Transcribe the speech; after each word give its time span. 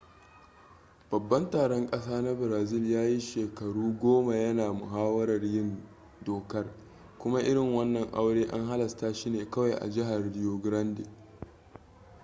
babban 1.11 1.49
taron 1.49 1.87
ƙasa 1.87 2.21
na 2.21 2.33
brazil 2.33 2.85
ya 2.91 3.03
yi 3.03 3.19
shekaru 3.19 3.99
goma 3.99 4.35
ya 4.35 4.53
na 4.53 4.73
muhawarar 4.73 5.43
yin 5.45 5.83
dokar 6.25 6.65
kuma 7.19 7.39
irin 7.41 7.73
wannan 7.75 8.11
aure 8.13 8.45
an 8.51 8.67
halasta 8.67 9.13
shi 9.13 9.29
ne 9.29 9.49
kawai 9.51 9.71
a 9.73 9.89
jihar 9.89 10.33
rio 10.33 10.57
grande 10.57 11.03